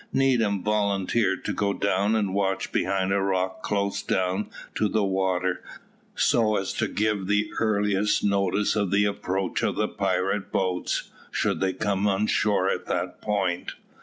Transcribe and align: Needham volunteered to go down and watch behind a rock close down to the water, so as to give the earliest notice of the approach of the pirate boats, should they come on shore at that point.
Needham 0.11 0.63
volunteered 0.63 1.45
to 1.45 1.53
go 1.53 1.73
down 1.73 2.15
and 2.15 2.33
watch 2.33 2.71
behind 2.71 3.13
a 3.13 3.21
rock 3.21 3.61
close 3.61 4.01
down 4.01 4.49
to 4.73 4.89
the 4.89 5.03
water, 5.03 5.63
so 6.15 6.55
as 6.55 6.73
to 6.77 6.87
give 6.87 7.27
the 7.27 7.51
earliest 7.59 8.23
notice 8.23 8.75
of 8.75 8.89
the 8.89 9.05
approach 9.05 9.61
of 9.61 9.75
the 9.75 9.87
pirate 9.87 10.51
boats, 10.51 11.11
should 11.29 11.59
they 11.59 11.73
come 11.73 12.07
on 12.07 12.25
shore 12.25 12.67
at 12.67 12.87
that 12.87 13.21
point. 13.21 13.73